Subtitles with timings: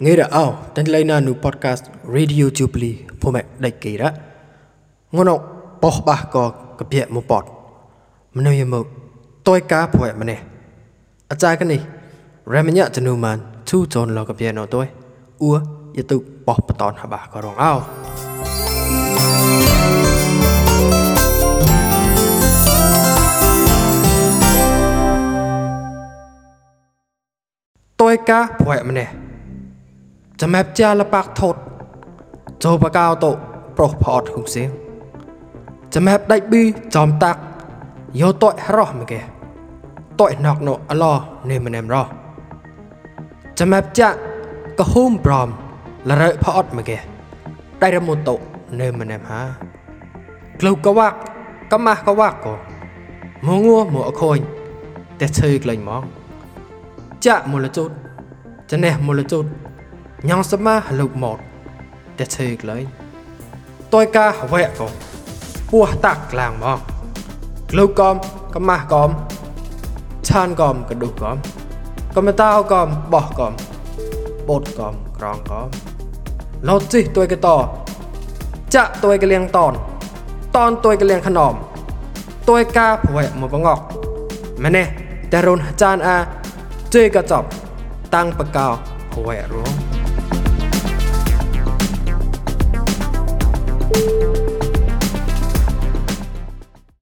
[0.00, 1.84] Ngera au tan laina nu podcast
[2.16, 4.08] Radio Jubilee ភូមិដៃគេរ៉
[5.16, 5.30] ងន
[5.82, 6.36] បោះបះក
[6.78, 7.44] កពីមកពត
[8.36, 8.86] មនុយមក
[9.48, 10.38] តយកាព្រែម្នេះ
[11.30, 11.80] អាចារ្យកនេះ
[12.52, 13.38] រមញ្ញចនុមាន
[13.70, 14.86] ជូចនលកពីណោតយ
[15.42, 15.52] អ៊ូ
[15.96, 17.72] យតុបោះបតនហបះក៏រងអោ
[28.00, 29.19] តយកាព្រែម្នេះ
[30.40, 31.56] ចាំែបជាលបាក់ថត
[32.64, 33.26] ចូលបកៅត
[33.76, 34.68] ប្រុសផអត់ហុងសៀង
[35.94, 36.62] ចាំែបដៃប៊ី
[36.94, 37.40] ចំតាក់
[38.20, 39.20] យោតយរោះមកគេ
[40.20, 41.14] តយណកណូអឡោ
[41.50, 42.06] នេះមិនអែមរោះ
[43.58, 44.16] ចាំែបចាក់
[44.78, 45.48] កហុំប្រម
[46.08, 46.96] លរើផអត់មកគេ
[47.82, 48.30] ដៃរមុតត
[48.80, 49.42] នេះមិនអែមហា
[50.60, 51.18] ក្លូកវាក់
[51.72, 52.48] កម៉ាស់កវាក់ក
[53.46, 54.38] មងัวមកអខូន
[55.20, 56.02] តែឈើក្លែងមក
[57.26, 57.90] ចាក់មូលជូត
[58.70, 59.46] ចនេះមូលជូត
[60.28, 61.42] ញ៉ងសមាលោកម៉ត់
[62.18, 62.84] តែឈើក្លែង
[63.94, 64.92] តយកាវែកក
[65.70, 66.80] ពោះតាក់ក្លាងមក
[67.70, 68.16] ក្លូកំ
[68.54, 69.10] កម៉ាស់កំ
[70.28, 71.36] ឆានកំកឌុះកំ
[72.16, 73.52] កំតៅកំបោះកំ
[74.48, 75.66] បូតកំក្រងកំ
[76.68, 77.48] លោតជីតួយកត
[78.74, 79.72] ចាក់តួយកលៀងតន
[80.56, 81.52] តនតួយកលៀងខនំ
[82.48, 83.78] តួយកាប្រវែមកបងក
[84.62, 84.86] ម៉ែនេះ
[85.32, 86.18] តែរុនចានអា
[86.94, 87.46] ជេកចប់
[88.14, 88.68] តាំងបកោ
[89.12, 89.99] ប្រវែរួម